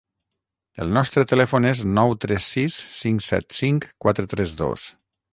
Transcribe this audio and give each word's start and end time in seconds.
El 0.83 0.93
nostre 0.97 1.25
telèfon 1.31 1.67
és 1.71 1.81
nou 1.99 2.13
tres 2.25 2.47
sis 2.53 2.77
cinc 3.01 3.25
set 3.25 3.57
cinc 3.59 3.85
quatre 4.07 4.25
tres 4.33 4.57
dos. 4.63 4.87